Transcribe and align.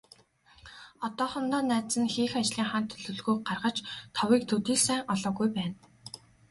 Одоохондоо 1.05 1.61
найз 1.69 1.93
нь 2.01 2.13
хийх 2.13 2.31
ажлынхаа 2.41 2.81
төлөвлөгөөг 2.91 3.39
гаргаж, 3.49 3.77
товыг 4.15 4.41
төдий 4.49 4.77
л 4.79 4.83
сайн 4.85 5.01
олоогүй 5.13 5.47
байна. 5.57 5.77